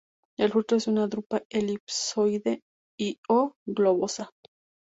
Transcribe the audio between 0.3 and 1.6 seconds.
El fruto es una drupa,